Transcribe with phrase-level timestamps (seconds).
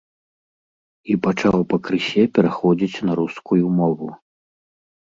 [1.11, 4.07] І пачаў пакрысе пераходзіць на рускую мову.